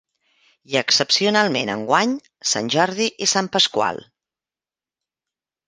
I 0.71 0.79
excepcionalment 0.79 1.71
enguany 1.73 2.17
sant 2.53 2.73
Jordi 2.77 3.09
i 3.27 3.29
sant 3.35 3.53
Pasqual. 3.59 4.03